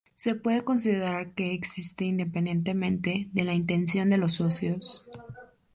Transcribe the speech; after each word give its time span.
Se 0.15 0.33
puede 0.33 0.63
considerar 0.63 1.35
que 1.35 1.53
existe 1.53 2.05
independientemente 2.05 3.29
de 3.33 3.43
la 3.43 3.53
intención 3.53 4.09
de 4.09 4.17
los 4.17 4.33
socios. 4.33 5.05